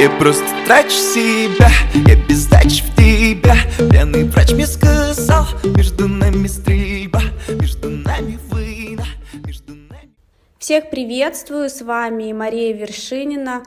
Я 0.00 0.10
просто 0.18 0.44
трачу 0.66 0.90
себя, 0.90 1.70
я 1.94 2.16
без 2.28 2.46
дачи 2.46 2.82
в 2.82 2.96
тебя. 2.96 3.54
Пьяный 3.90 4.24
врач 4.24 4.52
мне 4.52 4.66
сказал, 4.66 5.44
между 5.62 6.08
нами 6.08 6.48
стрельба 6.48 7.22
Между 7.48 7.90
нами 7.90 8.38
война, 8.50 9.06
между 9.46 9.72
нами... 9.72 10.10
Всех 10.58 10.90
приветствую, 10.90 11.70
с 11.70 11.80
вами 11.80 12.32
Мария 12.32 12.74
Вершинина, 12.74 13.62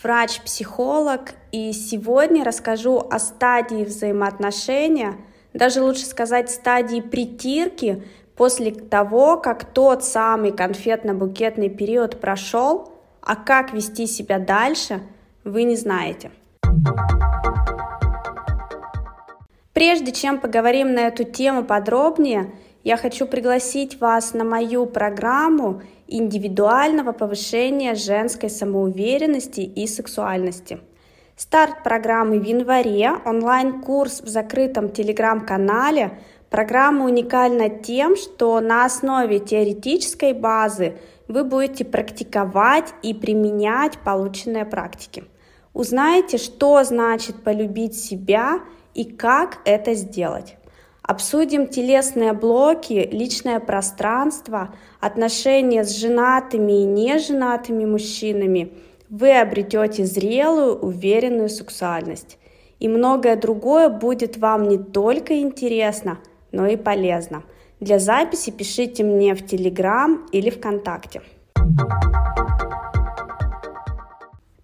врач-психолог, 0.00 1.34
и 1.50 1.72
сегодня 1.72 2.44
расскажу 2.44 2.98
о 3.10 3.18
стадии 3.18 3.84
взаимоотношения, 3.84 5.16
даже 5.52 5.82
лучше 5.82 6.06
сказать 6.06 6.48
стадии 6.48 7.00
притирки, 7.00 8.04
после 8.36 8.70
того, 8.70 9.36
как 9.36 9.64
тот 9.64 10.04
самый 10.04 10.52
конфетно-букетный 10.52 11.68
период 11.68 12.20
прошел, 12.20 12.92
а 13.20 13.34
как 13.34 13.72
вести 13.72 14.06
себя 14.06 14.38
дальше, 14.38 15.02
вы 15.44 15.64
не 15.64 15.76
знаете. 15.76 16.30
Прежде 19.72 20.12
чем 20.12 20.40
поговорим 20.40 20.94
на 20.94 21.00
эту 21.08 21.24
тему 21.24 21.64
подробнее, 21.64 22.52
я 22.84 22.96
хочу 22.96 23.26
пригласить 23.26 24.00
вас 24.00 24.34
на 24.34 24.44
мою 24.44 24.86
программу 24.86 25.82
индивидуального 26.06 27.12
повышения 27.12 27.94
женской 27.94 28.50
самоуверенности 28.50 29.60
и 29.60 29.86
сексуальности. 29.86 30.80
Старт 31.36 31.82
программы 31.82 32.38
в 32.38 32.44
январе, 32.44 33.12
онлайн-курс 33.24 34.20
в 34.20 34.28
закрытом 34.28 34.90
телеграм-канале. 34.90 36.18
Программа 36.50 37.06
уникальна 37.06 37.70
тем, 37.70 38.14
что 38.16 38.60
на 38.60 38.84
основе 38.84 39.38
теоретической 39.38 40.34
базы 40.34 40.98
вы 41.28 41.44
будете 41.44 41.84
практиковать 41.84 42.92
и 43.02 43.14
применять 43.14 43.98
полученные 43.98 44.66
практики. 44.66 45.24
Узнаете, 45.74 46.36
что 46.36 46.84
значит 46.84 47.42
полюбить 47.42 47.94
себя 47.94 48.60
и 48.94 49.04
как 49.04 49.58
это 49.64 49.94
сделать. 49.94 50.56
Обсудим 51.02 51.66
телесные 51.66 52.32
блоки, 52.32 53.08
личное 53.10 53.58
пространство, 53.58 54.74
отношения 55.00 55.82
с 55.82 55.96
женатыми 55.96 56.82
и 56.82 56.84
неженатыми 56.84 57.86
мужчинами. 57.86 58.72
Вы 59.08 59.38
обретете 59.38 60.04
зрелую, 60.04 60.78
уверенную 60.78 61.48
сексуальность. 61.48 62.38
И 62.78 62.88
многое 62.88 63.36
другое 63.36 63.88
будет 63.88 64.36
вам 64.36 64.68
не 64.68 64.78
только 64.78 65.40
интересно, 65.40 66.18
но 66.52 66.66
и 66.66 66.76
полезно. 66.76 67.42
Для 67.80 67.98
записи 67.98 68.50
пишите 68.50 69.02
мне 69.02 69.34
в 69.34 69.44
Телеграм 69.44 70.26
или 70.32 70.50
ВКонтакте. 70.50 71.22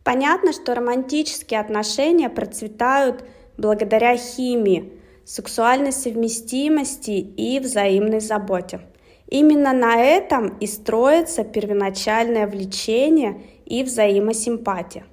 Понятно, 0.08 0.54
что 0.54 0.74
романтические 0.74 1.60
отношения 1.60 2.30
процветают 2.30 3.26
благодаря 3.58 4.16
химии, 4.16 4.94
сексуальной 5.26 5.92
совместимости 5.92 7.10
и 7.10 7.60
взаимной 7.60 8.20
заботе. 8.20 8.80
Именно 9.26 9.74
на 9.74 10.00
этом 10.00 10.56
и 10.60 10.66
строится 10.66 11.44
первоначальное 11.44 12.46
влечение 12.46 13.42
и 13.66 13.82
взаимосимпатия. 13.82 15.04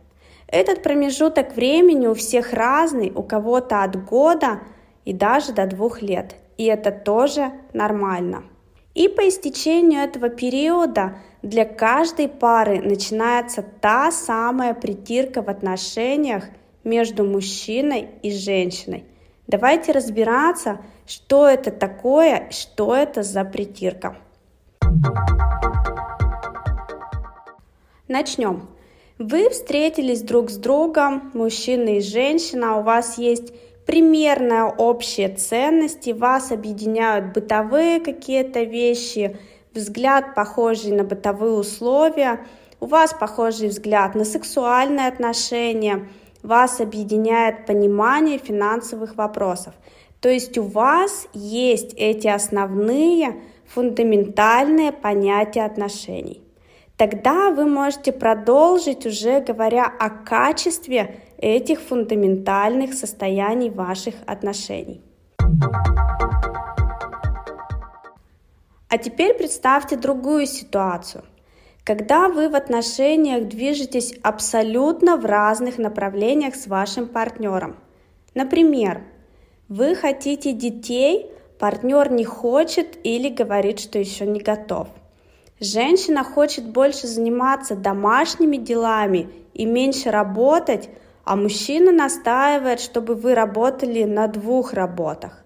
Этот 0.48 0.82
промежуток 0.82 1.58
времени 1.58 2.08
у 2.08 2.14
всех 2.14 2.54
разный, 2.54 3.12
у 3.14 3.22
кого-то 3.22 3.84
от 3.84 4.02
года 4.02 4.62
и 5.04 5.12
даже 5.12 5.52
до 5.52 5.68
двух 5.68 6.02
лет. 6.02 6.38
И 6.56 6.64
это 6.64 6.92
тоже 6.92 7.52
нормально. 7.74 8.46
И 8.94 9.10
по 9.10 9.28
истечению 9.28 10.04
этого 10.04 10.30
периода 10.30 11.18
для 11.46 11.64
каждой 11.64 12.28
пары 12.28 12.82
начинается 12.82 13.62
та 13.62 14.12
самая 14.12 14.74
притирка 14.74 15.44
в 15.44 15.50
отношениях 15.50 16.46
между 16.84 17.24
мужчиной 17.24 18.10
и 18.24 18.32
женщиной. 18.32 19.06
Давайте 19.46 19.92
разбираться, 19.92 20.80
что 21.06 21.48
это 21.48 21.70
такое, 21.70 22.50
что 22.50 22.96
это 22.96 23.22
за 23.22 23.46
притирка. 23.46 24.18
Начнем. 28.08 28.68
Вы 29.20 29.50
встретились 29.52 30.24
друг 30.24 30.50
с 30.50 30.58
другом, 30.58 31.30
мужчина 31.36 31.98
и 31.98 32.02
женщина, 32.02 32.78
у 32.78 32.82
вас 32.82 33.20
есть 33.20 33.54
примерно 33.86 34.68
общие 34.70 35.30
ценности, 35.30 36.10
вас 36.10 36.52
объединяют 36.52 37.34
бытовые 37.34 38.00
какие-то 38.00 38.64
вещи, 38.64 39.38
взгляд 39.76 40.34
похожий 40.34 40.92
на 40.92 41.04
бытовые 41.04 41.54
условия, 41.54 42.46
у 42.80 42.88
вас 42.88 43.14
похожий 43.14 43.70
взгляд 43.70 44.16
на 44.16 44.26
сексуальные 44.26 45.08
отношения, 45.08 46.08
вас 46.42 46.80
объединяет 46.80 47.66
понимание 47.66 48.38
финансовых 48.38 49.16
вопросов. 49.16 49.74
То 50.22 50.30
есть 50.30 50.58
у 50.58 50.64
вас 50.64 51.28
есть 51.34 51.94
эти 51.98 52.28
основные 52.28 53.42
фундаментальные 53.68 54.92
понятия 54.92 55.64
отношений. 55.64 56.42
Тогда 56.98 57.52
вы 57.52 57.66
можете 57.66 58.14
продолжить 58.14 59.06
уже 59.06 59.42
говоря 59.42 59.86
о 59.86 60.10
качестве 60.10 61.20
этих 61.38 61.82
фундаментальных 61.82 62.94
состояний 62.94 63.70
ваших 63.70 64.16
отношений. 64.26 65.02
А 68.96 68.98
теперь 68.98 69.34
представьте 69.34 69.98
другую 69.98 70.46
ситуацию. 70.46 71.26
Когда 71.84 72.30
вы 72.30 72.48
в 72.48 72.56
отношениях 72.56 73.50
движетесь 73.50 74.18
абсолютно 74.24 75.18
в 75.18 75.26
разных 75.26 75.78
направлениях 75.78 76.56
с 76.56 76.66
вашим 76.66 77.10
партнером. 77.10 77.76
Например, 78.36 79.04
вы 79.68 79.96
хотите 79.96 80.54
детей, 80.54 81.30
партнер 81.60 82.10
не 82.10 82.24
хочет 82.24 82.98
или 83.04 83.28
говорит, 83.28 83.82
что 83.82 84.00
еще 84.00 84.26
не 84.26 84.40
готов. 84.40 84.88
Женщина 85.60 86.24
хочет 86.24 86.66
больше 86.66 87.06
заниматься 87.06 87.76
домашними 87.76 88.56
делами 88.56 89.30
и 89.54 89.66
меньше 89.66 90.10
работать, 90.10 90.90
а 91.26 91.36
мужчина 91.36 91.92
настаивает, 91.92 92.80
чтобы 92.80 93.16
вы 93.16 93.36
работали 93.36 94.06
на 94.06 94.30
двух 94.30 94.72
работах. 94.72 95.44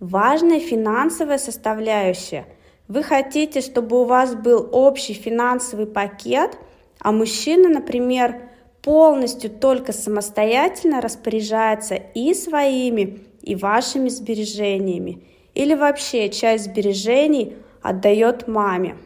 Важная 0.00 0.58
финансовая 0.58 1.38
составляющая. 1.38 2.46
Вы 2.90 3.02
хотите, 3.02 3.62
чтобы 3.62 4.02
у 4.02 4.04
вас 4.04 4.34
был 4.34 4.68
общий 4.70 5.14
финансовый 5.14 5.86
пакет, 5.86 6.58
а 6.98 7.10
мужчина, 7.12 7.70
например, 7.70 8.42
полностью 8.82 9.48
только 9.48 9.94
самостоятельно 9.94 11.00
распоряжается 11.00 11.94
и 11.94 12.34
своими, 12.34 13.20
и 13.40 13.54
вашими 13.54 14.10
сбережениями. 14.10 15.22
Или 15.54 15.74
вообще 15.74 16.28
часть 16.28 16.64
сбережений 16.64 17.54
отдает 17.80 18.46
маме. 18.46 18.96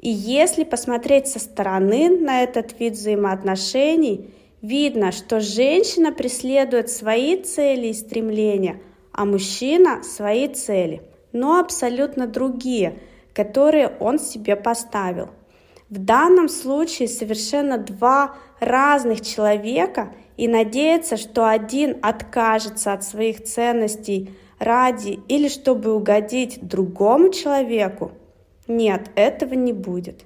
И 0.00 0.08
если 0.08 0.64
посмотреть 0.64 1.28
со 1.28 1.38
стороны 1.38 2.10
на 2.10 2.42
этот 2.42 2.80
вид 2.80 2.94
взаимоотношений– 2.94 4.30
Видно, 4.62 5.10
что 5.10 5.40
женщина 5.40 6.12
преследует 6.12 6.88
свои 6.88 7.42
цели 7.42 7.88
и 7.88 7.92
стремления, 7.92 8.80
а 9.10 9.24
мужчина 9.24 10.04
свои 10.04 10.46
цели, 10.46 11.02
но 11.32 11.58
абсолютно 11.58 12.26
другие, 12.26 12.98
которые 13.34 13.88
он 14.00 14.18
себе 14.18 14.56
поставил. 14.56 15.30
В 15.88 15.98
данном 15.98 16.48
случае 16.48 17.08
совершенно 17.08 17.78
два 17.78 18.34
разных 18.60 19.20
человека 19.20 20.14
и 20.36 20.48
надеяться, 20.48 21.16
что 21.16 21.48
один 21.48 21.98
откажется 22.02 22.92
от 22.92 23.04
своих 23.04 23.44
ценностей 23.44 24.34
ради 24.58 25.20
или 25.28 25.48
чтобы 25.48 25.92
угодить 25.92 26.66
другому 26.66 27.30
человеку, 27.30 28.12
нет, 28.68 29.10
этого 29.16 29.54
не 29.54 29.72
будет. 29.72 30.24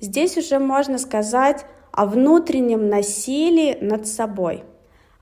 Здесь 0.00 0.36
уже 0.36 0.58
можно 0.58 0.98
сказать 0.98 1.64
о 1.92 2.06
внутреннем 2.06 2.88
насилии 2.88 3.78
над 3.80 4.06
собой. 4.06 4.64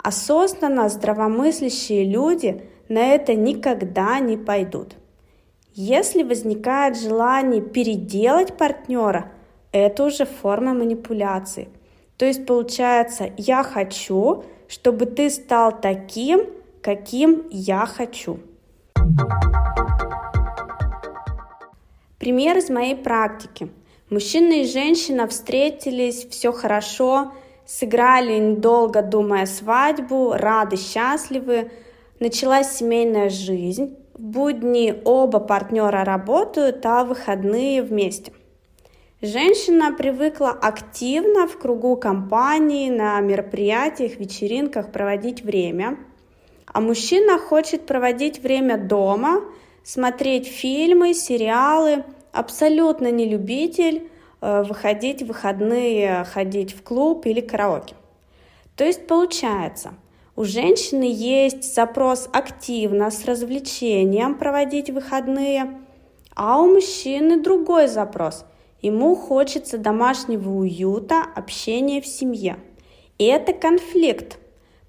Осознанно 0.02 0.88
здравомыслящие 0.88 2.04
люди 2.04 2.62
на 2.88 3.00
это 3.00 3.34
никогда 3.34 4.18
не 4.20 4.36
пойдут. 4.36 4.96
Если 5.78 6.22
возникает 6.22 6.98
желание 6.98 7.60
переделать 7.60 8.56
партнера, 8.56 9.30
это 9.72 10.04
уже 10.04 10.24
форма 10.24 10.72
манипуляции. 10.72 11.68
То 12.16 12.24
есть 12.24 12.46
получается, 12.46 13.30
я 13.36 13.62
хочу, 13.62 14.44
чтобы 14.68 15.04
ты 15.04 15.28
стал 15.28 15.78
таким, 15.78 16.46
каким 16.82 17.46
я 17.50 17.84
хочу. 17.84 18.40
Пример 22.18 22.56
из 22.56 22.70
моей 22.70 22.96
практики– 22.96 23.68
Мужчина 24.08 24.60
и 24.60 24.66
женщина 24.66 25.26
встретились, 25.26 26.28
все 26.30 26.52
хорошо, 26.52 27.32
сыграли 27.66 28.38
недолго, 28.38 29.02
думая 29.02 29.46
свадьбу, 29.46 30.32
рады, 30.32 30.76
счастливы. 30.76 31.72
Началась 32.20 32.76
семейная 32.76 33.30
жизнь. 33.30 33.96
Будни 34.18 34.94
оба 35.04 35.40
партнера 35.40 36.02
работают, 36.02 36.84
а 36.86 37.04
выходные 37.04 37.82
вместе. 37.82 38.32
Женщина 39.20 39.92
привыкла 39.92 40.50
активно 40.50 41.46
в 41.46 41.58
кругу 41.58 41.96
компании, 41.96 42.88
на 42.88 43.20
мероприятиях, 43.20 44.18
вечеринках 44.18 44.90
проводить 44.90 45.42
время, 45.42 45.98
а 46.66 46.80
мужчина 46.80 47.38
хочет 47.38 47.84
проводить 47.84 48.42
время 48.42 48.78
дома, 48.78 49.42
смотреть 49.84 50.46
фильмы, 50.46 51.12
сериалы, 51.12 52.04
абсолютно 52.32 53.10
не 53.10 53.26
любитель 53.26 54.08
э, 54.40 54.62
выходить 54.62 55.22
в 55.22 55.26
выходные, 55.26 56.24
ходить 56.24 56.74
в 56.74 56.82
клуб 56.82 57.26
или 57.26 57.42
караоке. 57.42 57.94
То 58.76 58.84
есть 58.84 59.06
получается, 59.06 59.92
у 60.36 60.44
женщины 60.44 61.04
есть 61.10 61.74
запрос 61.74 62.28
активно 62.30 63.10
с 63.10 63.24
развлечением 63.24 64.34
проводить 64.34 64.90
выходные, 64.90 65.80
а 66.34 66.60
у 66.60 66.68
мужчины 66.68 67.42
другой 67.42 67.88
запрос. 67.88 68.44
Ему 68.82 69.16
хочется 69.16 69.78
домашнего 69.78 70.50
уюта, 70.50 71.22
общения 71.34 72.02
в 72.02 72.06
семье. 72.06 72.58
И 73.16 73.24
это 73.24 73.54
конфликт, 73.54 74.38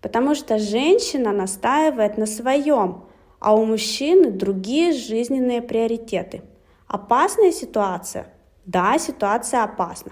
потому 0.01 0.35
что 0.35 0.59
женщина 0.59 1.31
настаивает 1.31 2.17
на 2.17 2.25
своем, 2.25 3.05
а 3.39 3.55
у 3.55 3.63
мужчины 3.63 4.31
другие 4.31 4.91
жизненные 4.91 5.61
приоритеты. 5.61 6.41
Опасная 6.87 7.53
ситуация? 7.53 8.27
Да, 8.65 8.99
ситуация 8.99 9.63
опасна. 9.63 10.11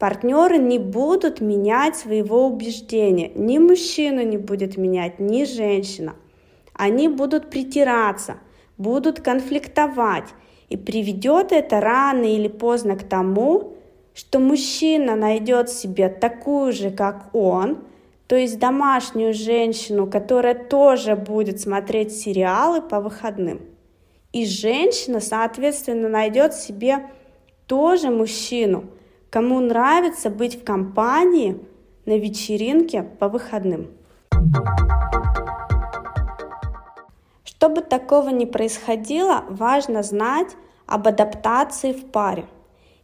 Партнеры 0.00 0.56
не 0.56 0.78
будут 0.78 1.42
менять 1.42 1.94
своего 1.94 2.46
убеждения. 2.46 3.30
Ни 3.34 3.58
мужчина 3.58 4.24
не 4.24 4.38
будет 4.38 4.78
менять, 4.78 5.20
ни 5.20 5.44
женщина. 5.44 6.14
Они 6.72 7.06
будут 7.06 7.50
притираться, 7.50 8.38
будут 8.78 9.20
конфликтовать. 9.20 10.24
И 10.70 10.78
приведет 10.78 11.52
это 11.52 11.82
рано 11.82 12.24
или 12.24 12.48
поздно 12.48 12.96
к 12.96 13.02
тому, 13.02 13.74
что 14.14 14.38
мужчина 14.38 15.16
найдет 15.16 15.68
себе 15.68 16.08
такую 16.08 16.72
же, 16.72 16.90
как 16.90 17.34
он, 17.34 17.84
то 18.26 18.36
есть 18.36 18.58
домашнюю 18.58 19.34
женщину, 19.34 20.06
которая 20.06 20.54
тоже 20.54 21.14
будет 21.14 21.60
смотреть 21.60 22.16
сериалы 22.16 22.80
по 22.80 23.00
выходным. 23.00 23.60
И 24.32 24.46
женщина, 24.46 25.20
соответственно, 25.20 26.08
найдет 26.08 26.54
себе 26.54 27.10
тоже 27.66 28.08
мужчину, 28.08 28.84
кому 29.30 29.60
нравится 29.60 30.28
быть 30.28 30.60
в 30.60 30.64
компании 30.64 31.58
на 32.04 32.18
вечеринке 32.18 33.02
по 33.02 33.28
выходным. 33.28 33.88
Чтобы 37.44 37.80
такого 37.82 38.28
не 38.28 38.46
происходило, 38.46 39.44
важно 39.48 40.02
знать 40.02 40.56
об 40.86 41.08
адаптации 41.08 41.92
в 41.92 42.06
паре. 42.10 42.46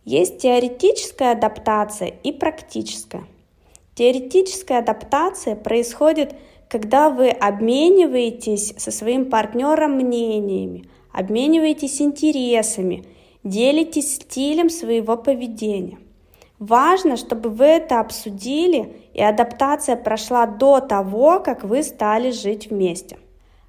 Есть 0.05 0.39
теоретическая 0.39 1.33
адаптация 1.33 2.09
и 2.09 2.33
практическая– 2.33 3.25
Теоретическая 3.97 4.81
адаптация 4.81 5.57
происходит, 5.57 6.35
когда 6.69 7.09
вы 7.09 7.31
обмениваетесь 7.31 8.75
со 8.77 8.91
своим 8.91 9.31
партнером 9.31 9.93
мнениями, 9.93 10.85
обмениваетесь 11.15 12.03
интересами, 12.03 13.05
делитесь 13.43 14.17
стилем 14.17 14.69
своего 14.69 15.17
поведения. 15.17 15.99
Важно, 16.59 17.17
чтобы 17.17 17.51
вы 17.51 17.67
это 17.67 18.01
обсудили 18.01 18.97
и 19.13 19.23
адаптация 19.23 19.97
прошла 19.97 20.47
до 20.47 20.81
того, 20.81 21.41
как 21.41 21.65
вы 21.65 21.83
стали 21.83 22.31
жить 22.31 22.71
вместе. 22.71 23.19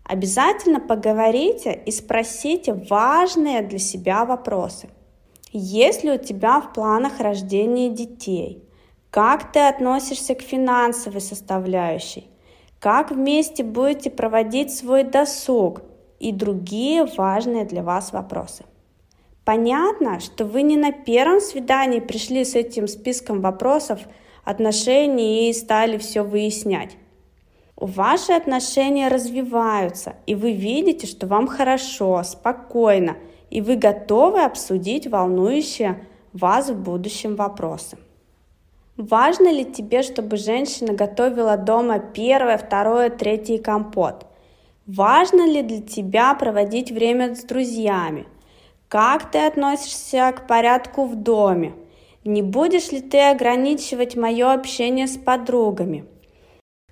Обязательно 0.05 0.79
поговорите 0.79 1.81
и 1.85 1.91
спросите 1.91 2.73
важные 2.73 3.61
для 3.61 3.79
себя 3.79 4.23
вопросы. 4.23 4.89
Есть 5.51 6.05
ли 6.05 6.11
у 6.11 6.17
тебя 6.17 6.61
в 6.61 6.71
планах 6.71 7.19
рождение 7.19 7.89
детей? 7.89 8.63
Как 9.09 9.51
ты 9.51 9.59
относишься 9.59 10.33
к 10.35 10.41
финансовой 10.41 11.19
составляющей? 11.19 12.29
Как 12.79 13.11
вместе 13.11 13.63
будете 13.63 14.09
проводить 14.09 14.73
свой 14.73 15.03
досуг? 15.03 15.81
И 16.19 16.31
другие 16.31 17.05
важные 17.05 17.65
для 17.65 17.83
вас 17.83 18.11
вопросы. 18.11 18.63
Понятно, 19.47 20.19
что 20.19 20.43
вы 20.43 20.61
не 20.61 20.75
на 20.75 20.91
первом 20.91 21.39
свидании 21.39 22.01
пришли 22.01 22.43
с 22.43 22.53
этим 22.53 22.85
списком 22.85 23.39
вопросов 23.39 24.01
отношений 24.43 25.49
и 25.49 25.53
стали 25.53 25.97
все 25.97 26.21
выяснять. 26.21 26.97
Ваши 27.77 28.33
отношения 28.33 29.07
развиваются, 29.07 30.15
и 30.25 30.35
вы 30.35 30.51
видите, 30.51 31.07
что 31.07 31.27
вам 31.27 31.47
хорошо, 31.47 32.21
спокойно, 32.23 33.15
и 33.49 33.61
вы 33.61 33.77
готовы 33.77 34.43
обсудить 34.43 35.07
волнующие 35.07 36.05
вас 36.33 36.69
в 36.69 36.75
будущем 36.75 37.37
вопросы. 37.37 37.97
Важно 38.97 39.49
ли 39.49 39.63
тебе, 39.63 40.03
чтобы 40.03 40.35
женщина 40.35 40.91
готовила 40.91 41.55
дома 41.55 41.99
первое, 41.99 42.57
второе, 42.57 43.09
третье 43.09 43.59
компот? 43.59 44.25
Важно 44.85 45.47
ли 45.49 45.61
для 45.61 45.81
тебя 45.81 46.33
проводить 46.33 46.91
время 46.91 47.33
с 47.33 47.43
друзьями? 47.45 48.25
Как 48.89 49.31
ты 49.31 49.45
относишься 49.45 50.31
к 50.31 50.47
порядку 50.47 51.05
в 51.05 51.15
доме? 51.15 51.73
Не 52.23 52.41
будешь 52.41 52.91
ли 52.91 53.01
ты 53.01 53.19
ограничивать 53.19 54.15
мое 54.15 54.53
общение 54.53 55.07
с 55.07 55.17
подругами? 55.17 56.05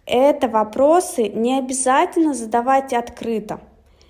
Это 0.05 0.49
вопросы 0.49 1.29
не 1.29 1.57
обязательно 1.57 2.33
задавать 2.33 2.91
открыто. 2.91 3.61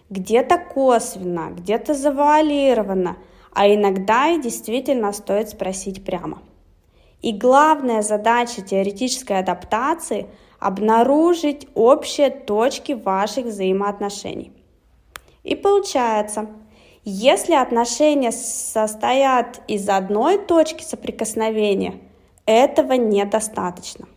Где-то 0.09 0.57
косвенно, 0.57 1.51
где-то 1.51 1.93
завуалировано, 1.93 3.17
а 3.53 3.67
иногда 3.67 4.29
и 4.29 4.41
действительно 4.41 5.11
стоит 5.13 5.49
спросить 5.49 6.03
прямо. 6.03 6.41
И 7.21 7.31
главная 7.33 8.01
задача 8.01 8.61
теоретической 8.61 9.39
адаптации– 9.39 10.27
обнаружить 10.59 11.67
общие 11.75 12.31
точки 12.31 12.93
ваших 12.93 13.45
взаимоотношений. 13.45 14.51
И 15.43 15.55
получается, 15.55 16.49
если 17.05 17.53
отношения 17.53 18.31
состоят 18.31 19.61
из 19.67 19.87
одной 19.89 20.39
точки 20.39 20.83
соприкосновения, 20.83 21.99
этого 22.47 22.93
недостаточно. 22.93 24.07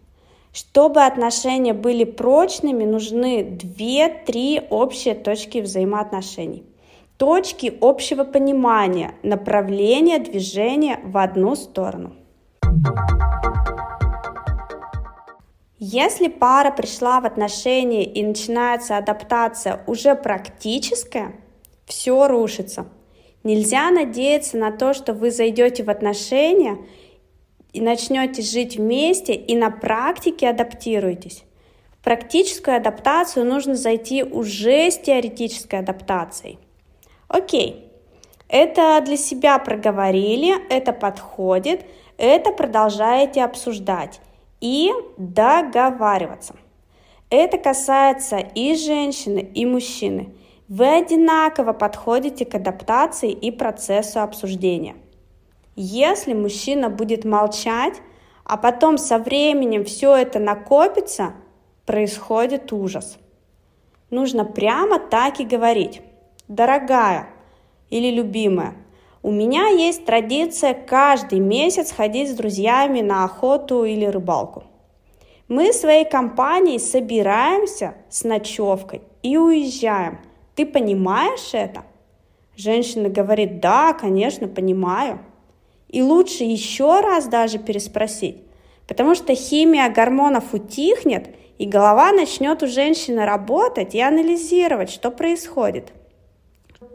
Чтобы 0.54 1.04
отношения 1.04 1.74
были 1.74 2.04
прочными, 2.04 2.86
нужны 2.86 3.42
2-3 3.42 4.68
общие 4.70 5.14
точки 5.14 5.58
взаимоотношений. 5.58 6.64
Точки 7.18 7.76
общего 7.80 8.24
понимания, 8.24 9.14
направления 9.22 10.18
движения 10.18 10.98
в 11.04 11.18
одну 11.18 11.56
сторону. 11.56 12.14
Если 15.78 16.28
пара 16.28 16.70
пришла 16.70 17.20
в 17.20 17.26
отношения 17.26 18.04
и 18.04 18.24
начинается 18.24 18.96
адаптация 18.96 19.82
уже 19.86 20.14
практическая, 20.14 21.34
все 21.88 22.28
рушится. 22.28 22.86
Нельзя 23.42 23.90
надеяться 23.90 24.56
на 24.58 24.70
то, 24.70 24.94
что 24.94 25.14
вы 25.14 25.30
зайдете 25.30 25.82
в 25.82 25.90
отношения 25.90 26.78
и 27.72 27.80
начнете 27.80 28.42
жить 28.42 28.76
вместе 28.76 29.34
и 29.34 29.56
на 29.56 29.70
практике 29.70 30.48
адаптируетесь. 30.48 31.44
В 31.98 32.04
практическую 32.04 32.76
адаптацию 32.76 33.46
нужно 33.46 33.74
зайти 33.74 34.22
уже 34.22 34.90
с 34.90 34.98
теоретической 34.98 35.80
адаптацией. 35.80 36.58
Окей, 37.26 37.90
это 38.48 39.00
для 39.04 39.16
себя 39.16 39.58
проговорили, 39.58 40.54
это 40.70 40.92
подходит, 40.92 41.84
это 42.16 42.52
продолжаете 42.52 43.42
обсуждать 43.42 44.20
и 44.60 44.90
договариваться. 45.16 46.54
Это 47.30 47.58
касается 47.58 48.38
и 48.38 48.74
женщины, 48.74 49.40
и 49.54 49.66
мужчины. 49.66 50.32
Вы 50.68 50.98
одинаково 50.98 51.72
подходите 51.72 52.44
к 52.44 52.54
адаптации 52.54 53.32
и 53.32 53.50
процессу 53.50 54.20
обсуждения. 54.20 54.96
Если 55.76 56.34
мужчина 56.34 56.90
будет 56.90 57.24
молчать, 57.24 58.02
а 58.44 58.58
потом 58.58 58.98
со 58.98 59.16
временем 59.16 59.86
все 59.86 60.14
это 60.14 60.38
накопится, 60.38 61.32
происходит 61.86 62.70
ужас. 62.70 63.16
Нужно 64.10 64.44
прямо 64.44 64.98
так 64.98 65.40
и 65.40 65.44
говорить. 65.44 66.02
Дорогая 66.48 67.30
или 67.88 68.10
любимая, 68.10 68.74
у 69.22 69.30
меня 69.30 69.68
есть 69.68 70.04
традиция 70.04 70.74
каждый 70.74 71.40
месяц 71.40 71.92
ходить 71.92 72.30
с 72.30 72.34
друзьями 72.34 73.00
на 73.00 73.24
охоту 73.24 73.84
или 73.84 74.04
рыбалку. 74.04 74.64
Мы 75.48 75.72
своей 75.72 76.04
компанией 76.04 76.78
собираемся 76.78 77.94
с 78.10 78.22
ночевкой 78.24 79.00
и 79.22 79.38
уезжаем. 79.38 80.18
Ты 80.58 80.66
понимаешь 80.66 81.50
это? 81.52 81.84
Женщина 82.56 83.08
говорит, 83.08 83.60
да, 83.60 83.92
конечно, 83.92 84.48
понимаю. 84.48 85.20
И 85.86 86.02
лучше 86.02 86.42
еще 86.42 86.98
раз 86.98 87.28
даже 87.28 87.60
переспросить, 87.60 88.38
потому 88.88 89.14
что 89.14 89.36
химия 89.36 89.88
гормонов 89.88 90.52
утихнет, 90.52 91.28
и 91.58 91.64
голова 91.64 92.10
начнет 92.10 92.60
у 92.64 92.66
женщины 92.66 93.24
работать 93.24 93.94
и 93.94 94.00
анализировать, 94.00 94.90
что 94.90 95.12
происходит. 95.12 95.92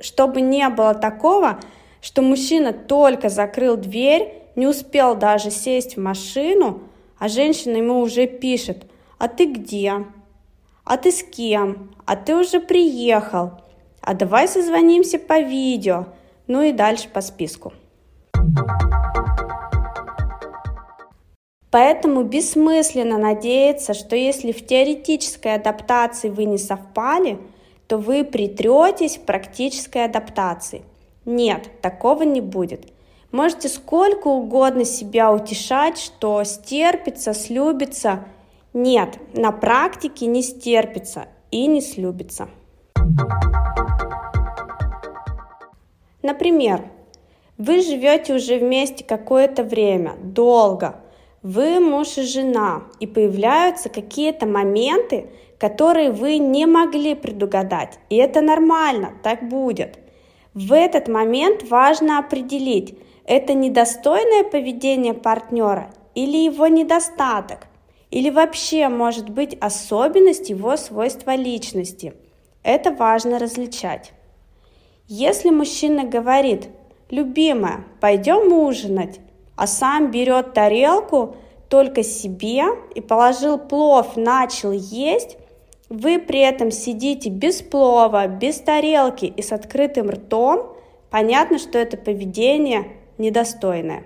Чтобы 0.01 0.41
не 0.41 0.67
было 0.67 0.93
такого, 0.93 1.61
что 2.01 2.21
мужчина 2.21 2.73
только 2.73 3.29
закрыл 3.29 3.77
дверь 3.77 4.41
не 4.57 4.67
успел 4.67 5.15
даже 5.15 5.51
сесть 5.51 5.95
в 5.95 6.01
машину, 6.01 6.81
а 7.17 7.29
женщина 7.29 7.77
ему 7.77 8.01
уже 8.01 8.27
пишет, 8.27 8.83
а 9.19 9.29
ты 9.29 9.45
где? 9.45 10.03
А 10.85 10.97
ты 10.97 11.11
с 11.11 11.23
кем? 11.23 11.95
А 12.05 12.17
ты 12.17 12.35
уже 12.35 12.59
приехал? 12.59 13.51
А 14.01 14.13
давай 14.13 14.49
созвонимся 14.49 15.17
по 15.17 15.39
видео. 15.39 16.07
Ну 16.47 16.61
и 16.61 16.73
дальше 16.73 17.07
по 17.07 17.21
списку. 17.21 17.71
Поэтому 21.71 22.23
бессмысленно 22.23 23.17
надеяться, 23.17 23.93
что 23.93 24.15
если 24.17 24.51
в 24.51 24.65
теоретической 24.65 25.55
адаптации 25.55 26.29
вы 26.29 26.45
не 26.45 26.57
совпали, 26.57 27.39
то 27.87 27.97
вы 27.97 28.25
притретесь 28.25 29.17
в 29.17 29.21
практической 29.21 30.03
адаптации. 30.03 30.83
Нет, 31.25 31.69
такого 31.81 32.23
не 32.23 32.41
будет. 32.41 32.91
Можете 33.31 33.69
сколько 33.69 34.27
угодно 34.27 34.83
себя 34.83 35.31
утешать, 35.31 35.97
что 35.97 36.43
стерпится, 36.43 37.33
слюбится. 37.33 38.25
Нет, 38.73 39.19
на 39.33 39.51
практике 39.51 40.25
не 40.25 40.41
стерпится 40.41 41.27
и 41.51 41.67
не 41.67 41.79
слюбится. 41.79 42.49
Например, 46.23 46.81
вы 47.57 47.81
живете 47.81 48.33
уже 48.33 48.57
вместе 48.57 49.03
какое-то 49.03 49.63
время, 49.63 50.15
долго. 50.23 50.95
Вы 51.43 51.79
муж 51.79 52.17
и 52.17 52.23
жена, 52.23 52.83
и 52.99 53.05
появляются 53.05 53.89
какие-то 53.89 54.47
моменты, 54.47 55.27
которые 55.59 56.11
вы 56.11 56.37
не 56.37 56.65
могли 56.65 57.13
предугадать. 57.13 57.99
И 58.09 58.15
это 58.15 58.41
нормально, 58.41 59.13
так 59.21 59.47
будет. 59.47 59.99
В 60.53 60.73
этот 60.73 61.07
момент 61.07 61.69
важно 61.69 62.17
определить, 62.17 62.97
это 63.25 63.53
недостойное 63.53 64.43
поведение 64.43 65.13
партнера 65.13 65.91
или 66.15 66.37
его 66.37 66.67
недостаток, 66.67 67.67
или 68.13 68.29
вообще 68.29 68.89
может 68.89 69.31
быть 69.31 69.57
особенность 69.59 70.51
его 70.51 70.77
свойства 70.77 71.35
личности. 71.35 72.13
Это 72.61 72.91
важно 72.91 73.39
различать. 73.39 74.13
Если 75.07 75.49
мужчина 75.49 76.03
говорит, 76.03 76.69
любимая, 77.09 77.85
пойдем 77.99 78.53
ужинать, 78.53 79.19
а 79.55 79.65
сам 79.65 80.11
берет 80.11 80.53
тарелку 80.53 81.37
только 81.69 82.03
себе 82.03 82.65
и 82.93 83.01
положил 83.01 83.57
плов, 83.57 84.15
начал 84.15 84.71
есть, 84.71 85.37
вы 85.89 86.19
при 86.19 86.41
этом 86.41 86.69
сидите 86.69 87.31
без 87.31 87.63
плова, 87.63 88.27
без 88.27 88.59
тарелки 88.59 89.25
и 89.25 89.41
с 89.41 89.51
открытым 89.51 90.11
ртом, 90.11 90.77
понятно, 91.09 91.57
что 91.57 91.79
это 91.79 91.97
поведение 91.97 92.91
недостойное. 93.17 94.03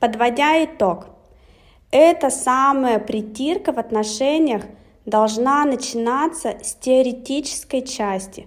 Подводя 0.00 0.64
итог, 0.64 1.06
эта 1.90 2.30
самая 2.30 3.00
притирка 3.00 3.72
в 3.72 3.78
отношениях 3.78 4.62
должна 5.06 5.64
начинаться 5.64 6.56
с 6.62 6.74
теоретической 6.74 7.82
части. 7.82 8.46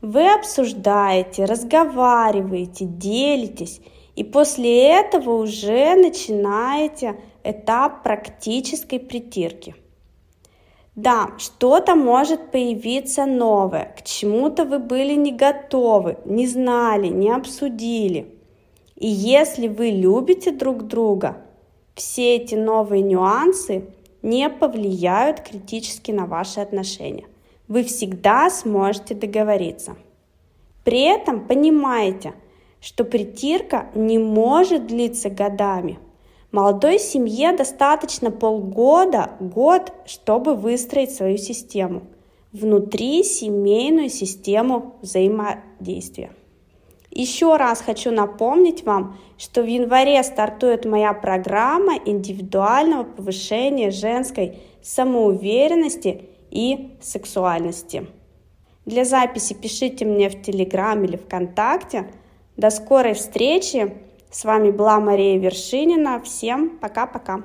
Вы 0.00 0.32
обсуждаете, 0.32 1.44
разговариваете, 1.44 2.86
делитесь, 2.86 3.80
и 4.14 4.24
после 4.24 4.88
этого 4.88 5.42
уже 5.42 5.96
начинаете 5.96 7.20
этап 7.44 8.02
практической 8.02 8.98
притирки. 8.98 9.74
Да, 10.94 11.32
что-то 11.36 11.94
может 11.94 12.50
появиться 12.50 13.26
новое, 13.26 13.94
к 13.98 14.02
чему-то 14.02 14.64
вы 14.64 14.78
были 14.78 15.14
не 15.14 15.32
готовы, 15.32 16.16
не 16.24 16.46
знали, 16.46 17.08
не 17.08 17.30
обсудили. 17.30 18.35
И 18.96 19.06
если 19.06 19.68
вы 19.68 19.90
любите 19.90 20.50
друг 20.50 20.86
друга, 20.86 21.38
все 21.94 22.36
эти 22.36 22.54
новые 22.54 23.02
нюансы 23.02 23.84
не 24.22 24.48
повлияют 24.48 25.40
критически 25.40 26.10
на 26.10 26.26
ваши 26.26 26.60
отношения. 26.60 27.26
Вы 27.68 27.84
всегда 27.84 28.50
сможете 28.50 29.14
договориться. 29.14 29.96
При 30.84 31.02
этом 31.02 31.46
понимайте, 31.46 32.34
что 32.80 33.04
притирка 33.04 33.90
не 33.94 34.18
может 34.18 34.86
длиться 34.86 35.30
годами– 35.30 35.98
Молодой 36.56 36.98
семье 36.98 37.52
достаточно 37.52 38.30
полгода, 38.30 39.32
год, 39.40 39.92
чтобы 40.06 40.54
выстроить 40.54 41.10
свою 41.14 41.36
систему. 41.36 42.04
Внутри 42.52 43.24
семейную 43.24 44.08
систему 44.08 44.94
взаимодействия. 45.02 46.30
Еще 47.18 47.56
раз 47.56 47.80
хочу 47.80 48.10
напомнить 48.10 48.84
вам, 48.84 49.16
что 49.38 49.62
в 49.62 49.66
январе 49.66 50.22
стартует 50.22 50.84
моя 50.84 51.14
программа 51.14 51.96
индивидуального 51.96 53.04
повышения 53.04 53.90
женской 53.90 54.58
самоуверенности 54.82 56.28
и 56.50 56.98
сексуальности. 57.00 58.06
Для 58.84 59.06
записи 59.06 59.54
пишите 59.54 60.04
мне 60.04 60.28
в 60.28 60.42
Телеграм 60.42 61.02
или 61.04 61.16
ВКонтакте. 61.16 62.10
До 62.58 62.68
скорой 62.68 63.14
встречи! 63.14 63.96
С 64.30 64.44
вами 64.44 64.70
была 64.70 65.00
Мария 65.00 65.38
Вершинина. 65.38 66.20
Всем 66.20 66.78
пока-пока. 66.78 67.44